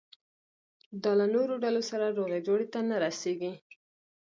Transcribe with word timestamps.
دا 1.03 1.11
له 1.19 1.25
نورو 1.35 1.53
ډلو 1.63 1.81
سره 1.89 2.05
روغې 2.17 2.39
جوړې 2.47 2.67
ته 2.73 2.79
نه 2.89 2.95
رسېږي. 3.03 3.53